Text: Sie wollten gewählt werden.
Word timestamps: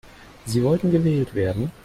Sie 0.47 0.63
wollten 0.63 0.89
gewählt 0.89 1.35
werden. 1.35 1.71